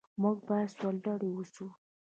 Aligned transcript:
موږ 0.21 0.37
باید 0.49 0.69
سرلوړي 0.75 1.29
اوسو. 1.33 1.65